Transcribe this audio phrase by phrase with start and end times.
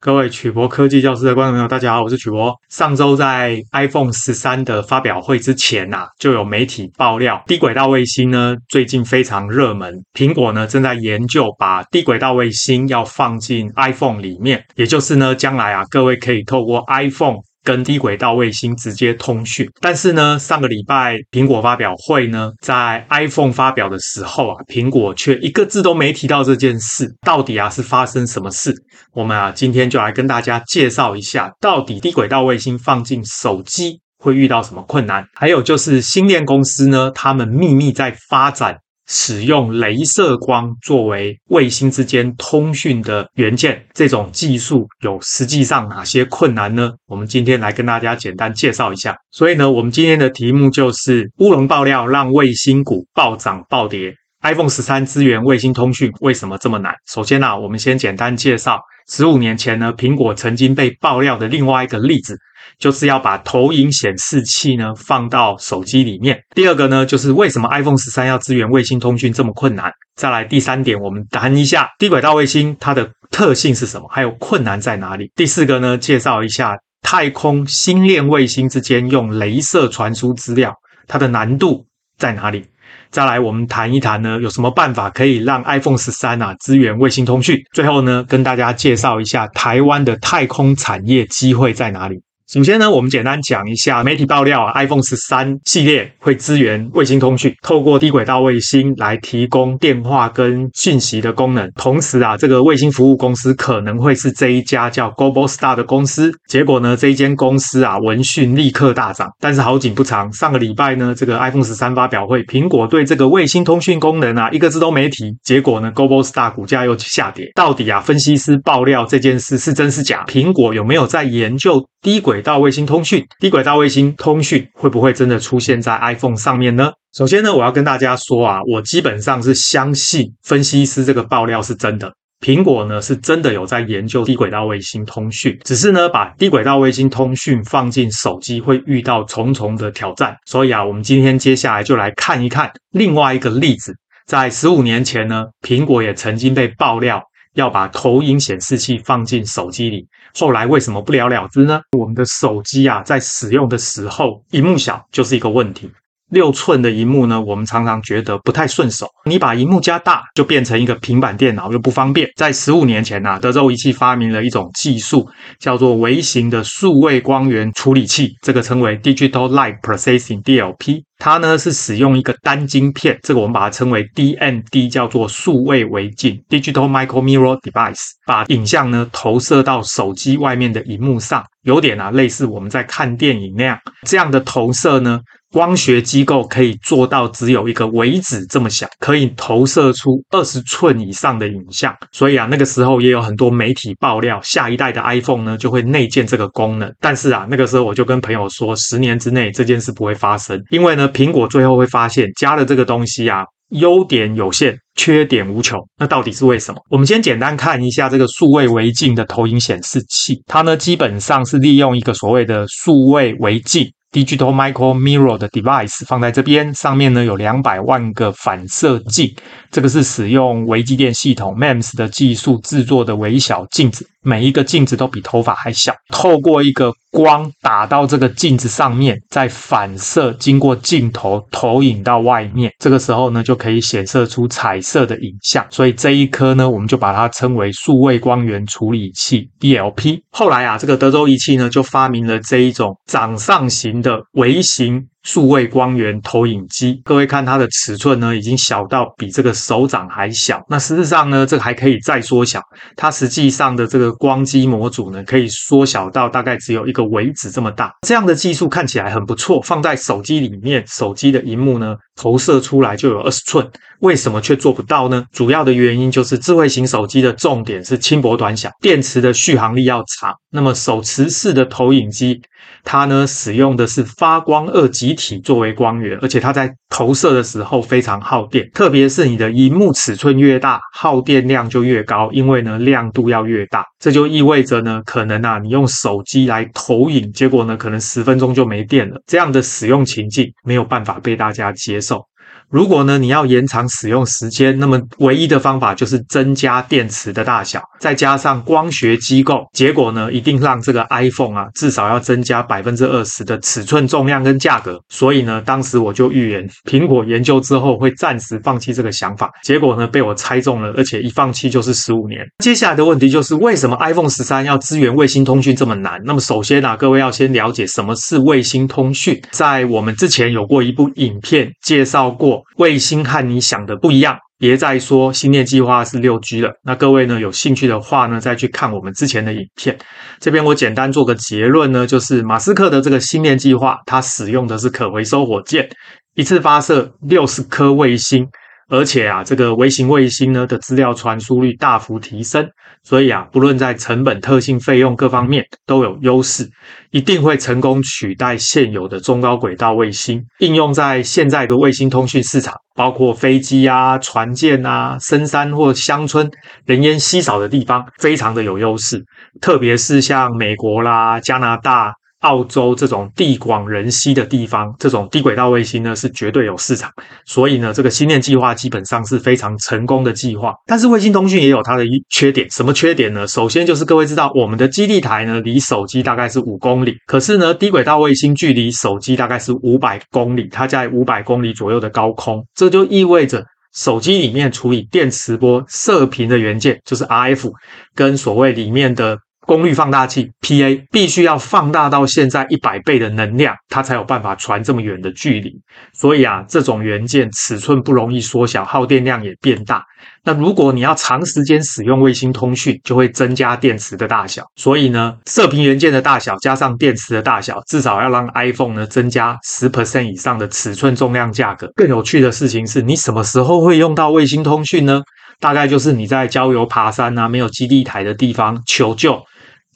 [0.00, 2.54] 各位曲博科技教室的观众朋友，大家好，我是曲博。
[2.68, 17.38] 上周在 iPhone 十三的发表会之前啊，就有媒体爆料，低轨道卫星呢最近非常热门，苹果呢正在研究把低轨道卫星要放进 iPhone 里面，也就是呢将来啊各位可以透过 iPhone。
[17.68, 27.14] 跟低轨道卫星直接通讯，但是呢，上个礼拜苹果发表会呢，在 iPhone 发表的时候啊，苹果却一个字都没提到这件事。
[27.20, 28.74] 到底啊是发生什么事？
[29.12, 35.22] 我们啊今天就来跟大家介绍一下，到底低轨道卫星放进手机会遇到什么困难？
[35.34, 38.78] 还有就是星链公司呢，他们秘密在发展。
[39.08, 46.92] 使用镭射光作为卫星之间通讯的元件，这种技术有实际上哪些困难呢？
[47.06, 49.16] 我们今天来跟大家简单介绍一下。
[49.30, 56.94] 所以呢，我们今天的题目就是乌龙爆料让卫星股暴涨暴跌，iPhone 十三支援卫星通讯为什么这么难？
[57.06, 62.38] 首先呢、啊，我们先简单介绍十五年前呢，苹果曾经被爆料的另外一个例子。
[62.78, 66.38] 就是要把投影显示器呢放到手机里面。
[66.54, 69.90] 第二个呢，就是为什么 iPhone 十三要支援卫星通讯这么困难？
[70.16, 75.32] 再来第三点，我们谈一下低轨道卫星它的特性是什么，还有困难在哪里？
[75.34, 80.72] 第四个呢，介绍一下太空星链卫星之间用镭射传输资料，
[81.08, 81.84] 它的难度
[82.16, 82.64] 在哪里？
[83.10, 87.58] 再来，我们谈一谈呢，有什么办法可以让 iPhone 十三啊支援卫星通讯？
[87.72, 92.20] 最后呢，跟大家介绍一下台湾的太空产业机会在哪里？
[92.50, 101.70] 首先呢，我们简单讲一下媒体爆料啊，iPhone 十三系列会支援卫星通讯，透过低轨道卫星来提供电话跟讯息的功能。
[101.72, 106.32] 同时啊，这个卫星服务公司可能会是这一家叫 Globalstar 的公司。
[106.48, 109.28] 结果呢，这一间公司啊，闻讯立刻大涨。
[109.38, 115.36] 但是好景不长，上个礼拜呢，这个 iPhone 十三发表会，苹果对这个卫星通讯功能啊，一个字都没提。
[115.44, 117.52] 结果呢，Globalstar 股价又下跌。
[117.54, 120.24] 到底啊，分析师爆料这件事是真是假？
[120.26, 122.37] 苹果有没有在研究低轨？
[122.38, 126.92] 轨道卫星通讯，低轨道卫星通讯会不会真的出现在 iPhone 上面呢？
[127.12, 132.12] 首先呢，我要跟大家说啊，我基本上是相信分析师这个爆料是真的。
[132.40, 140.36] 苹果呢是真的有在研究低轨道卫星通讯，只是呢把低轨道卫星通讯放进手机会遇到重重的挑战。
[140.46, 143.92] 所以啊，我们今天接下来就来看一看另外一个例子，
[144.28, 147.20] 在十五年前呢，苹果也曾经被爆料。
[147.54, 151.80] 要把投影显示器放进手机里，后来为什么不了了之呢？
[151.96, 155.90] 我们的手机啊，在使用的时候，屏幕小就是一个问题。
[156.30, 159.08] 六寸的萤幕呢，我们常常觉得不太顺手。
[159.24, 162.28] 你把萤幕加大，就变成一个平板电脑，又不方便。
[162.36, 165.28] 在十五年前啊，德州仪器发明了一种技术，
[165.58, 171.02] 叫做微型的数位光源处理器，这个称为 Digital Light Processing（DLP）。
[171.20, 183.76] 它呢是使用一个单晶片，这个我们把它称为 DMD，叫做数位微镜 （Digital Micro Mirror Device），把影像呢投射到手机外面的萤幕上，有点啊类似我们在看电影那样。
[184.06, 185.20] 这样的投射呢。
[185.52, 191.94] 光学机构可以做到只有一个微子这么小，可以投射出二十寸以上的影像。
[192.12, 196.92] 所以啊，那个时候也有很多媒体爆料，下一代的 iPhone 呢就会内建这个功能。
[197.00, 205.80] 但是啊，那个时候我就跟朋友说，十年之内这件事不会发生，因为呢，苹果最后会发现加了这个东西啊，优点有限，缺点无穷。
[205.98, 206.80] 那到底是为什么？
[206.90, 213.90] 我们先简单看一下这个数位微镜的投影显示器，它呢基本上是利用一个所谓的数位微镜。
[214.10, 219.34] Digital Micro Mirror 的 device 放在这边，上面呢有两百万个反射镜，
[219.70, 224.08] 这个是使用微机电系统 MEMS 的技术制作的微小镜子。
[224.28, 235.66] 每一个镜子都比头发还小，透过一个光打到这个镜子上面，再反射，经过镜头投影到外面，这个时候呢就可以显示出彩色的影像。
[235.70, 240.20] 所以这一颗呢，我们就把它称为数位光源处理器 DLP。
[240.30, 245.08] 后来啊，这个德州仪器呢就发明了这一种掌上型的微型。
[245.24, 250.64] 数位光源投影机，各位看它的尺寸呢，已经小到比这个手掌还小。
[250.68, 252.62] 那实际上呢，这个还可以再缩小。
[252.96, 257.92] 它实际上的这个光机模组呢，可以缩小到大概只有一个尾指这么大。
[258.06, 263.70] 这样的技术看起来很不错，放在手机里面，手机的荧幕呢，投射出来就有二十寸。
[264.00, 265.24] 为什么却做不到呢？
[265.32, 270.32] 主要的原因就是智慧型手机的重点是轻薄短小，电池的续航力要长。
[270.50, 272.40] 那么手持式的投影机。
[272.84, 292.07] 它呢，使用的是发光二极体作为光源，而且它在投射的时候非常耗电，特别是你的荧幕尺寸越大，耗电量就越高，因为呢亮度要越大，这就意味着呢可能啊你用手机来投影，结果呢可能十分钟就没电了，这样的使用情境没有办法被大家接受。
[292.08, 292.37] 受。
[292.70, 305.00] 如果呢，你要延长使用时间，那么唯一的方法就是增加电池的大小，再加上光学机构，结果呢，一定让这个 iPhone 啊，至少要增加百分之二十的尺寸、重量跟价格。
[305.08, 309.50] 所以呢，当时我就预言，苹果研究之后会暂时放弃这个想法。
[309.62, 312.44] 结果呢，被我猜中了，而且一放弃就是十五年。
[312.62, 316.20] 接下来的问题就是，为什么 iPhone 十三要支援卫星通讯这么难？
[316.24, 319.40] 那么首先啊，各位要先了解什么是卫星通讯。
[319.52, 322.57] 在我们之前有过一部影片介绍过。
[322.76, 326.70] 卫星和你想的不一样，别再说星链计划是六 G 了。
[326.84, 329.98] 那各位呢，有兴趣的话呢，再去看我们之前的影片。
[330.40, 335.88] 这边我简单做个结论呢，就是马斯克的这个星链计划，它使用的是可回收火箭，
[336.34, 338.48] 一次发射六十颗卫星。
[338.88, 342.66] 而且啊，这个微型卫星呢的资料传输率大幅提升，
[343.02, 346.66] 所以啊，不论在成本、特性、费用各方面都有优势，
[347.10, 356.50] 一定会成功取代现有的中高轨道卫星，应用在现在的卫星通讯市场，包括飞机啊、船舰啊、深山或乡村、
[356.86, 359.22] 人烟稀少的地方，非常的有优势，
[359.60, 362.14] 特别是像美国啦、加拿大。
[362.40, 367.10] 澳洲这种地广人稀的地方，这种低轨道卫星呢是绝对有市场，
[367.44, 370.72] 所以呢，这个星链计划基本上是非常成功的计划。
[370.86, 373.46] 但是卫星通讯也有它的缺点，什么缺点呢？
[373.48, 387.72] 首先就是各位知道，我们的基地台呢离手机大概是五公里，可是呢，低轨道卫星距离手机大概是五百公里，它在五百公里左右的高空，这就意味着手机里面处理电磁波射频的元件就是 RF，
[388.14, 389.36] 跟所谓里面的。
[389.68, 395.70] 功率放大器 PA 必须要放大到现在一百倍的能量，它才有办法传这么远的距离。
[396.14, 400.02] 所以啊，这种元件尺寸不容易缩小，耗电量也变大。
[400.42, 404.64] 那如果你要长时间使用卫星通讯，就会增加电池的大小。
[404.76, 411.92] 所以呢，射频元件的大小加上电池的大小，至少要让 iPhone 呢增加十 percent 以上的尺寸、重量、价格。
[411.94, 415.20] 更有趣的事情是，你什么时候会用到卫星通讯呢？
[415.60, 419.38] 大概就是你在郊游、爬山啊，没有基地台的地方求救。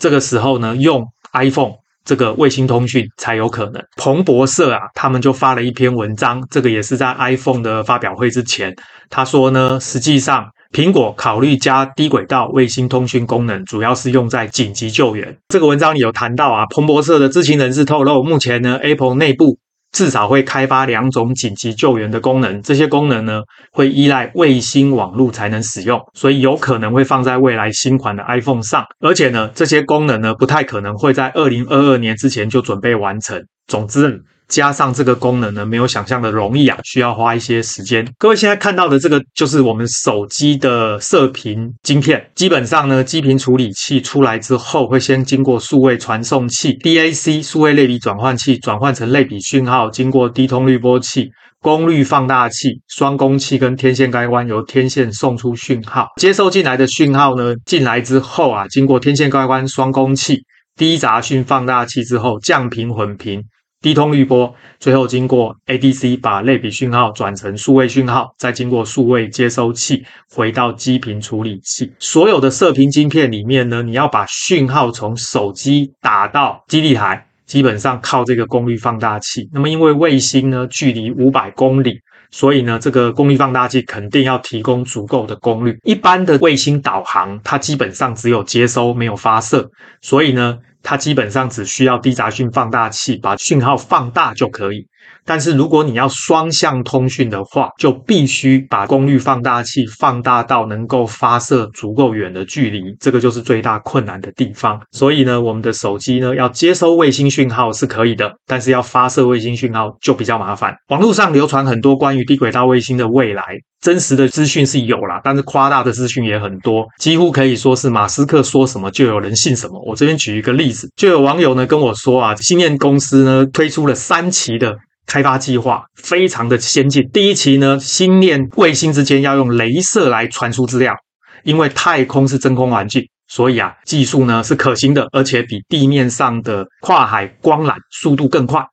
[0.03, 3.81] 这个时候呢，用 iPhone 这个卫星通讯才有可能。
[3.97, 8.75] 彭博社啊，他们就发了一篇文章，这个也是在 iPhone 的发表会之前，
[9.09, 15.39] 他说呢，实际上苹果考虑加低轨道卫星通讯功能，主要是用在紧急救援。
[15.47, 19.62] 这个文章里有谈到啊，彭博社的知情人士透露，目前呢，Apple 内部。
[19.93, 33.41] 至少会开发两种紧急救援的功能，这些功能呢会依赖卫星网络才能使用，所以有可能会放在未来新款的 iPhone 上，而且呢这些功能呢不太可能会在二零二二年之前就准备完成。
[33.67, 34.25] 总之。
[34.53, 38.07] 加上这个功能呢，没有想象的容易啊，需要花一些时间。
[38.19, 51.31] 各位现在看到的这个就是我们手机的射频晶片，基本上呢，基频处理器出来之后，会先经过数位传送器 DAC 数位类比转换器转换成类比讯号，经过低通滤波器、
[51.63, 56.09] 功率放大器、双工器跟天线开关，由天线送出讯号。
[56.21, 60.43] 接收进来的讯号呢，进来之后啊，经过天线开关、双工器、
[60.77, 63.43] 低杂讯放大器之后，降频混频。
[63.83, 71.93] 低通滤波，最后经过 ADC 把类比讯号转成数位讯号，再经过数位接收器回到基频处理器。
[71.99, 79.51] 所有的射频晶片里面呢，你要把讯号从手机打到基地台，基本上靠这个功率放大器。
[79.53, 81.99] 那么因为卫星呢距离五百公里，
[82.31, 85.77] 所以呢这个功率放大器肯定要提供足够的功率。
[85.83, 89.69] 一般的卫星导航，它基本上只有接收没有发射，
[90.01, 90.57] 所以呢。
[90.83, 94.87] 它基本上只需要低杂讯放大器把讯号放大就可以。
[95.25, 104.81] 但是如果你要双向通讯的话，就必须把功率放大器放大到能够发射足够远的距离，这个就是最大困难的地方。
[104.91, 110.75] 所以呢，我们的手机呢要接收卫星讯号是可以的，但是要发射卫星讯号就比较麻烦。
[110.89, 113.45] 网络上流传很多关于低轨道卫星的未来，
[113.83, 119.79] 真实的资讯是有啦，但是夸大的资讯也很多，几乎可以说是马斯克说什么就有人信什么。
[119.87, 124.75] 我这边举一个例子，就有网友呢跟我说啊，星链公司呢推出了三期的。
[125.05, 127.07] 开发计划非常的先进。
[127.13, 130.95] 第一期呢，星链卫星之间要用镭射来传输资料，
[131.43, 138.65] 因为太空是真空环境，所以啊，技术呢是可行的，而且比地面上的跨海光缆速度更快。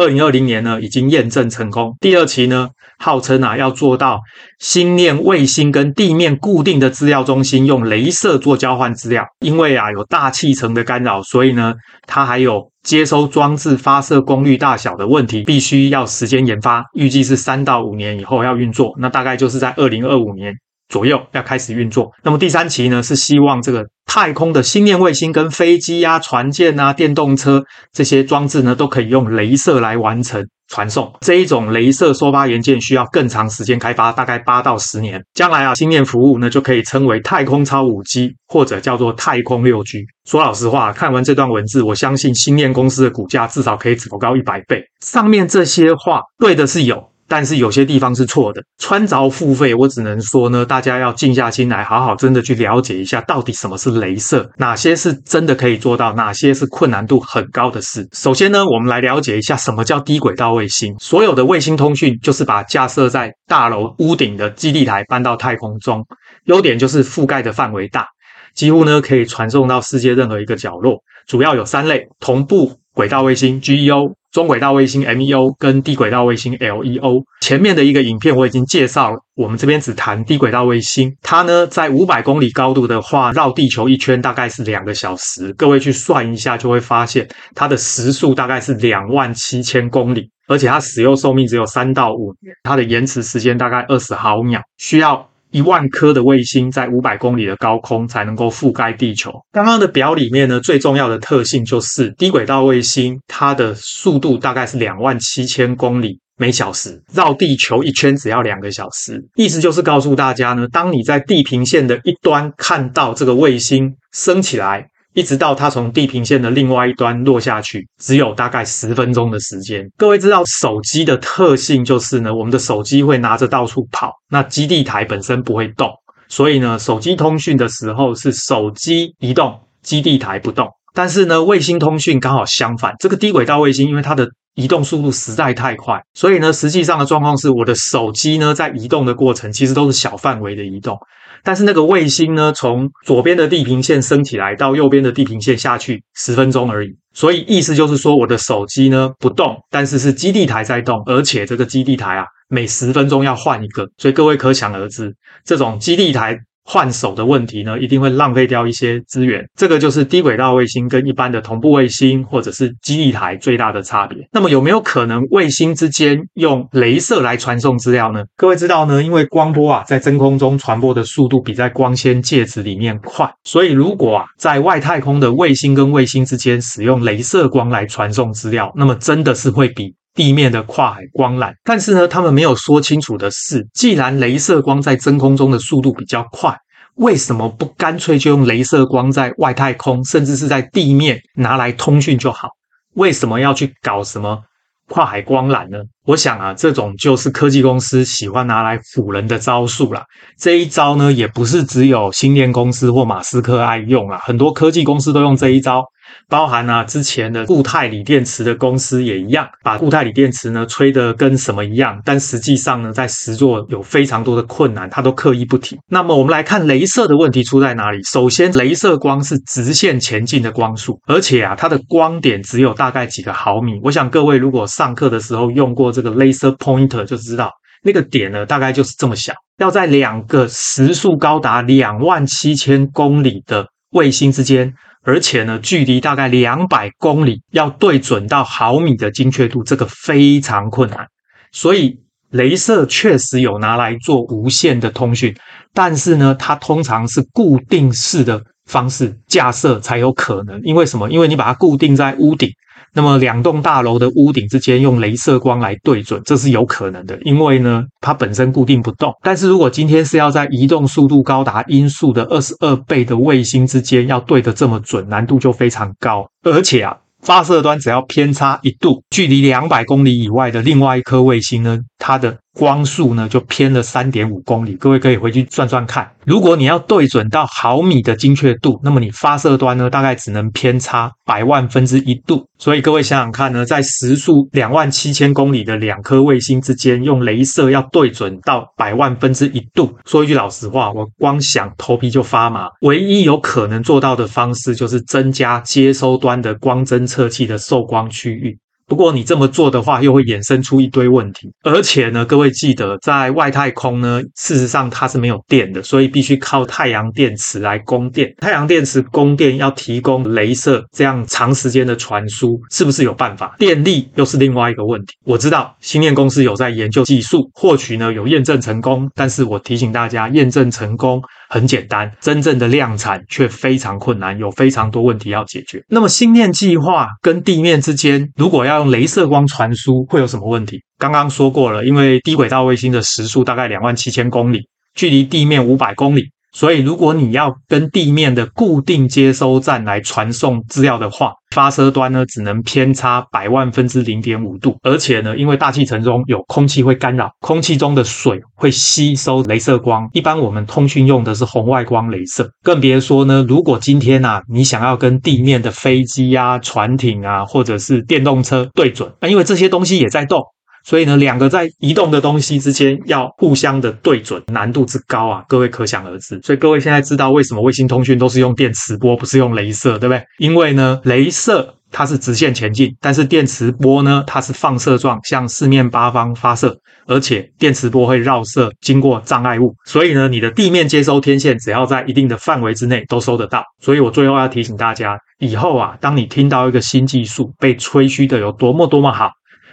[0.00, 1.94] 二零二零年呢，已经验证成功。
[2.00, 4.18] 第二期呢，号称啊要做到
[4.58, 11.74] 星链卫星跟地面固定的资料中心用镭射做交换资料，因为啊有大气层的干扰，所以呢，
[12.06, 20.54] 它还有接收装置发射功率大小的问题，必须要时间研发，预计是三到五年以后要运作，那大概就是在二零二五年。
[20.90, 22.12] 左右要开始运作。
[22.22, 30.46] 那么第三期呢，是希望这个太空的星链卫星跟飞机啊、船舰啊、电动车这些装置呢，都可以用镭射来完成。
[30.72, 31.12] 传送。
[31.22, 35.20] 这一种镭射收发元件需要更长时间开发，大概八到十年。
[35.34, 40.04] 将来啊，星链服务呢就可以称为太空超 5G，或者叫做太空六 G。
[40.28, 44.80] 说老实话，看完这段文字，我相信星链公司的股价至少可以走高一百倍。
[45.04, 47.09] 上面这些话对的是有。
[47.30, 58.04] 但是有些地方是错的，穿着付费，我只能说呢，大家要静下心来，好好真的去了解一下，到底什么是镭射，哪些是真的可以做到，哪些是困难度很高的事。
[58.12, 60.92] 首先呢，我们来了解一下什么叫低轨道卫星。
[60.98, 66.04] 所有的卫星通讯就是把架设在大楼屋顶的基地台搬到太空中，
[66.46, 68.08] 优点就是覆盖的范围大，
[68.56, 70.98] 几乎呢可以传送到世界任何一个角落。
[71.28, 74.12] 主要有三类：同步轨道卫星 GEO。
[74.30, 81.12] 中轨道卫星 MEO 跟低轨道卫星 LEO，前面的一个影片我已经介绍了，我们这边只谈低轨道卫星。
[81.20, 85.52] 它呢，在五百公里高度的话，绕地球一圈大概是两个小时。
[85.54, 87.26] 各位去算一下，就会发现
[87.56, 95.29] 它的时速大概是两万七千公里，而且它使用寿命只有三到五年，它的延迟时间大概二十毫秒，需要。
[95.50, 99.32] 一万颗的卫星在五百公里的高空才能够覆盖地球。
[99.52, 109.24] 刚刚的表里面呢，最重要的特性就是低轨道卫星，它的速度大概是两万七千公里每小时，绕地球一圈只要两个小时。
[109.34, 114.89] 意思就是告诉大家呢，当你在地平线的一端看到这个卫星升起来。
[115.14, 119.84] 一直到它从地平线的另外一端落下去，只有大概十分钟的时间。
[119.96, 125.90] 各位知道手机的特性就是呢，我们的手机会拿着到处跑，那基地台本身不会动，
[126.28, 130.68] 所以呢，手机通讯的时候是手机移动，基地台不动。
[130.94, 140.98] 但是呢，卫星通讯刚好相反，这个低轨道卫星因为它的移动速度实在太快，所以呢，实际上的状况是，我的手机呢在移动的过程其实都是小范围的移动。
[141.42, 156.38] 但是那个卫星呢，从左边的地平线升起来到右边的地平线下去十分钟而已，所以意思就是说，我的手机呢不动，但是是基地台在动，而且这个基地台啊每十分钟要换一个，所以各位可想而知，这种基地台。
[156.64, 159.44] 换手的问题呢，一定会浪费掉一些资源。
[159.56, 164.28] 这个就是低轨道卫星跟一般的同步卫星或者是基地台最大的差别。
[164.32, 168.24] 那么有没有可能卫星之间用镭射来传送资料呢？
[168.36, 179.94] 各位知道呢，因为光波啊在真空中传播的速度比在光纤介质里面快，所以如果啊在外太空的卫星跟卫星之间使用镭射光来传送资料，那么真的是会比。
[180.14, 186.56] 地面的跨海光缆，但是呢，他们没有说清楚的是，既然镭射光在真空中的速度比较快，
[186.96, 192.48] 为什么不干脆就用镭射光在外太空，甚至是在地面拿来通讯就好？
[192.94, 194.42] 为什么要去搞什么
[194.88, 195.78] 跨海光缆呢？
[196.04, 200.02] 我想啊，这种就是科技公司喜欢拿来唬人的招数啦。
[200.36, 205.84] 这一招呢，也不是只有星链公司或马斯克爱用啦，很多科技公司都用这一招。
[206.28, 215.78] 包含啊，之前的固态锂电池的公司也一样，把固态锂电池呢吹得跟什么一样，但实际上呢，在实作有非常多的困难，它都刻意不提。
[215.88, 218.02] 那么我们来看镭射的问题出在哪里？
[218.04, 223.80] 首先，镭射光是直线前进的光束，而且啊，它的光点只有大概几个毫米。
[223.82, 227.50] 我想各位如果上课的时候用过这个 laser pointer，就知道
[227.82, 229.32] 那个点呢，大概就是这么小。
[229.58, 234.72] 要在两个时速高达两万七千公里的卫星之间。
[235.02, 241.06] 而且呢，距离大概两百公里，要对准到毫米的精确度，这个非常困难。
[241.52, 241.98] 所以，
[242.32, 245.34] 镭射确实有拿来做无线的通讯，
[245.72, 250.60] 但是呢，它通常是固定式的方式架设才有可能。
[250.62, 251.10] 因为什么？
[251.10, 252.50] 因为你把它固定在屋顶。
[252.92, 259.14] 那么两栋大楼的屋顶之间用镭射光来对准，这是有可能的，因为呢，它本身固定不动。
[259.22, 266.28] 但是如果今天是要在移动速度高达音速的二十二倍的卫星之间要对得这么准，难度就非常高。
[266.42, 274.74] 而且啊，发射端只要偏差一度，距离两百公里以外的另外一颗卫星呢，它的光速呢就偏了三点五公里。
[274.74, 282.44] 各位可以回去算算看，如果你要对准到毫米的精确度，那么你发射端呢大概只能偏差百万分之一度。
[282.58, 289.94] 所以各位想想看呢，在时速两万七千公里的两颗卫星之间，用雷射要对准到百万分之一度。
[290.04, 292.66] 说一句老实话，我光想头皮就发麻。
[292.80, 298.58] 唯一有可能做到的方式，就是增加接收端的光侦测器的受光区域。
[298.90, 301.48] 不过你这么做的话，又会衍生出一堆问题。
[301.62, 308.34] 而且呢，各位记得，在外太空呢，事实上它是没有电的，所以必须靠太阳电池来供电。
[308.38, 313.54] 太阳电池供电要提供镭射这样长时间的传输，是不是有办法？
[313.60, 315.14] 电力又是另外一个问题。
[315.24, 325.84] 我知道星链公司有在研究技术，或许呢有验证成功，但是我提醒大家，验证成功很简单，真正的量产却非常困难，有非常多问题要解决。
[325.88, 330.80] 那么星链计划跟地面之间，如果要用镭射光传输，会有什么问题？
[330.96, 334.60] 刚刚说过了，因为低轨道卫星的时速大概两万七千公里，
[334.94, 336.30] 距离地面五百公里。
[336.52, 350.08] 所以，如果你要跟地面的固定接收站来传送资料的话，发射端呢只能偏差百万分之零点五度，而且呢，因为大气层中有空气会干扰，空气中的水会吸收镭射光。
[350.12, 360.42] 一般我们通讯用的是红外光镭射，更别说呢，如果今天啊，你想要跟地面的飞机啊、船艇啊，或者是电动车对准，那因为这些东西也在动。
[360.84, 366.40] 所以呢，两个在移动的东西之间要互相的对准，难度之高啊，各位可想而知。
[366.42, 370.22] 所以各位现在知道为什么卫星通讯都是用电磁波，不是用镭射，对不对？
[370.38, 383.62] 因为呢，镭射它是直线前进，但是电磁波呢，它是放射状，向四面八方发射，而且电磁波会绕射，经过障碍物，所以呢，你的地面接收天线只要在一定的范围之内都收得到。
[383.80, 389.30] 所以我最后要提醒大家，以后啊，当你听到一个新技术被吹嘘的有多么多么好。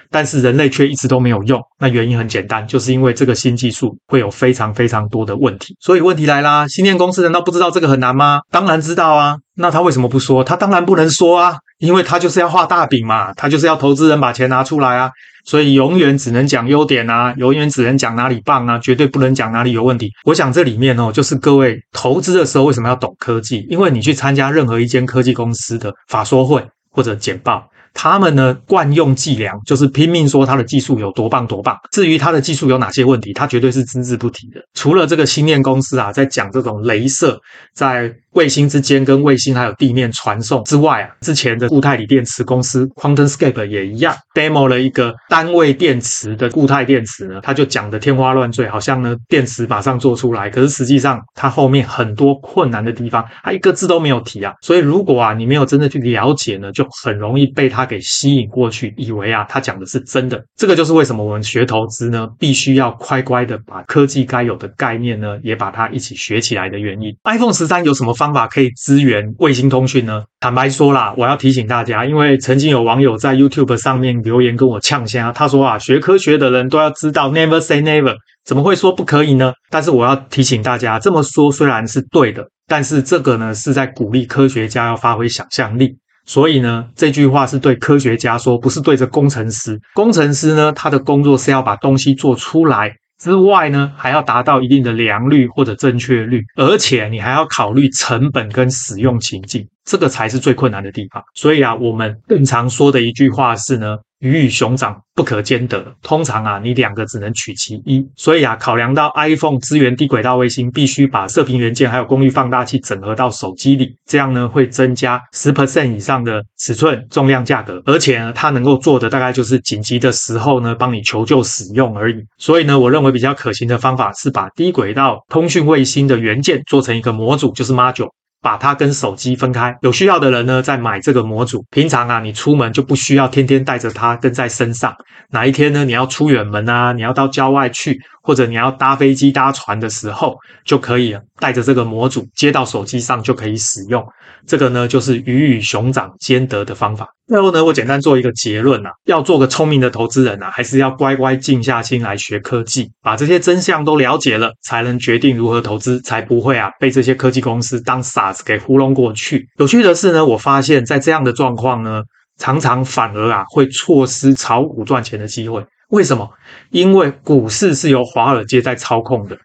[0.10, 5.76] 但是人类却一直都没有用，那原因很简单，就是因为这个新技术会有非常非常多的问题。
[5.80, 8.42] 所以问题来啦，星链公司难道不知道这个很难吗？
[8.52, 10.44] 当然知道啊，那他为什么不说？
[10.44, 15.12] 他当然不能说啊，因为他就是要画大饼嘛，他就是要投资人把钱拿出来啊，
[15.46, 20.12] 所以永远只能讲优点啊，永远只能讲哪里棒啊，绝对不能讲哪里有问题。
[20.26, 23.66] 我想这里面哦，就是各位投资的时候为什么要懂科技？
[23.70, 27.68] 因为你去参加任何一间科技公司的法说会或者简报。
[28.00, 31.76] 他们呢，惯用伎俩就是拼命说他的技术有多棒多棒。
[31.92, 34.62] 至于他的技术有哪些问题，他绝对是只字不提的。
[34.76, 37.42] 除了这个星链公司啊，在讲这种镭射
[37.74, 54.54] 在卫星之间跟卫星还有地面传送之外啊，之前的固态锂电池公司 QuantumScape 也一样 demo 了一个单位电池的固态电池呢，他就讲得天花乱坠，好像呢电池马上做出来，可是实际上它后面很多困难的地方，他一个字都没有提啊。
[54.62, 60.40] 所以如果啊你没有真的去了解呢，就很容易被他给吸引过去，以为啊他讲的是真的。
[60.56, 67.12] 这个就是为什么我们学投资呢，必须要乖乖的把科技该有的概念呢，也把它一起学起来的原因。
[67.24, 70.22] iPhone 十三有什么方方法可以支援卫星通讯呢？
[70.42, 79.54] 坦白说啦，我要提醒大家，因为曾经有网友在 YouTube 上面留言跟我呛声，他说啊，学科学的人都要知道 Never say never，怎么会说不可以呢？
[79.70, 85.98] 但是我要提醒大家，这么说虽然是对的，但是这个呢是在鼓励科学家要发挥想象力。
[86.26, 89.80] 所以呢，这句话是对科学家说，不是对着工程师。
[89.94, 101.24] 工程师呢，他的工作是要把东西做出来之外呢，还要达到一定的良率或者正确率，而且你还要考虑成本跟使用情境，这个才是最困难的地方。
[101.34, 103.98] 所以啊，我们更常说的一句话是呢。
[104.20, 108.04] 鱼与熊掌不可兼得，通常啊，你两个只能取其一。
[108.16, 122.16] 所以啊，考量到 iPhone 支援低轨道卫星，必须把射频元件还有功率放大器整合到手机里，这样呢会增加十 percent 以上的尺寸、重量、价格，而且呢，它能够做的大概就是紧急的时候呢，帮你求救使用而已。
[122.40, 128.10] 所以呢，我认为比较可行的方法是把低轨道通讯卫星的元件做成一个模组，就是 module。
[128.42, 131.66] 把它跟手机分开，有需要的人呢再买这个模组。
[131.72, 134.96] 平常啊，你出门就不需要天天带着它跟在身上。
[135.32, 140.36] 哪一天呢，你要出远门啊，你要到郊外去，或者你要搭飞机搭船的时候，
[140.66, 144.06] 就可以带着这个模组接到手机上就可以使用。
[144.46, 147.08] 这个呢，就是鱼与熊掌兼得的方法。
[147.26, 159.48] 最后呢，我简单做一个结论啊，要做个聪明的投资人啊，还是要乖乖静下心来学科技，把这些真相都了解了，才能决定如何投资，才不会啊被这些科技公司当傻子给糊弄过去。
[159.58, 162.02] 有趣的是呢，我发现在这样的状况呢，
[162.38, 165.66] 常常反而啊会错失炒股赚钱的机会。
[165.90, 166.30] 为什么？
[166.70, 169.38] 因为股市是由华尔街在操控的，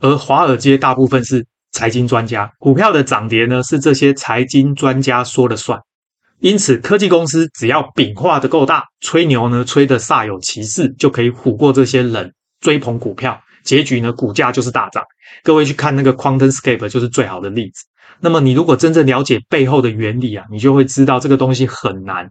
[0.00, 5.80] 而华尔街大部分是财经专家，股票的涨跌呢是这些财经专家说了算。
[6.40, 15.04] 因此，科技公司只要饼画得够大，吹牛呢吹得煞有其事，就可以唬过这些人追捧股票，结局呢股价就是大涨。
[15.44, 17.84] 各位去看那个 QuantumScape 就是最好的例子。
[18.18, 22.28] 那么你如果真正了解背后的原理啊，你就会知道这个东西很难，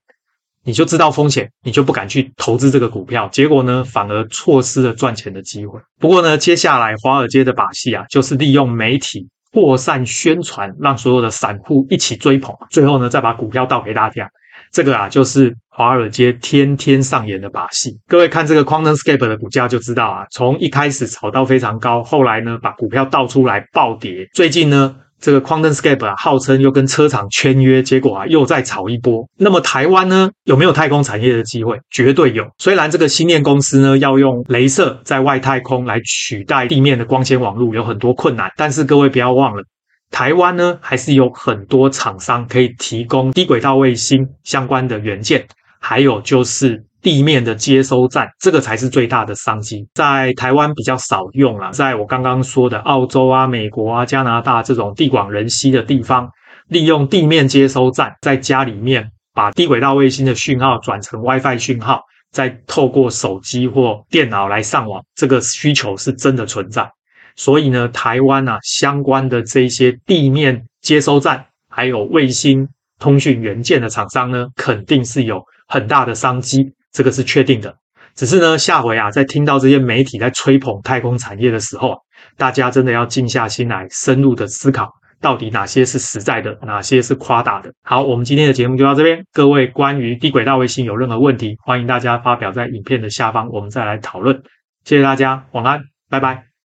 [0.63, 5.79] 你就知道风险，你就不敢去投资这个股票，结果呢反而错失了赚钱的机会。
[5.99, 9.27] 不过呢，接下来华尔街的把戏啊，就是利用媒体。
[9.53, 14.25] 扩散宣传，让所有的散户一起追捧，最后呢，再把股票倒给大家。
[14.71, 17.99] 这个啊，就是华尔街天天上演的把戏。
[18.07, 24.25] 各位看这个 QuantumScape 的股价就知道啊，从一开始炒到非常高，后来呢，把股票倒出来暴跌。
[24.33, 29.23] 最近呢，这个 QuantumScape 啊，号称又跟车厂签约，结果啊又再炒一波。
[29.37, 31.79] 那么台湾呢，有没有太空产业的机会？
[31.91, 32.43] 绝对有。
[32.57, 38.51] 虽然这个星链公司呢要用镭射在外太空来取代地面的光纤网络，有很多困难。
[38.57, 39.63] 但是各位不要忘了，
[40.09, 45.45] 台湾呢还是有很多厂商可以提供低轨道卫星相关的元件，
[45.79, 46.83] 还有就是。
[47.01, 56.29] 地面的接收站，这个才是最大的商机，在台湾比较少用啦，在我刚刚说的澳洲啊、美国啊、加拿大这种地广人稀的地方，
[56.67, 66.87] 利用地面接收站，在家里面把低轨道卫星的讯号转成 WiFi 讯号，再透过手机或电脑来上网，这个需求是真的存在。
[67.35, 72.67] 所以呢，台湾啊相关的这些地面接收站，还有卫星
[72.99, 76.71] 通讯元件的厂商呢，肯定是有很大的商机。
[76.91, 77.75] 这个是确定的，
[78.15, 81.97] 只是呢，下回啊，在听到这些媒体在吹捧太空产业的时候啊，
[82.37, 87.71] 大家真的要静下心来，深入的思考，到底哪些是实在的，哪些是夸大的。
[87.83, 89.23] 好，我们今天的节目就到这边。
[89.31, 94.43] 各位关于低轨道卫星有任何问题，欢迎大家发表在影片的下方，我们再来讨论。
[94.83, 96.50] 谢谢大家，晚安，拜拜。